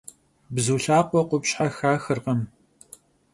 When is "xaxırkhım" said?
1.77-2.41